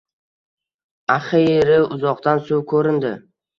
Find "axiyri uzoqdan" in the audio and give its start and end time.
1.17-2.43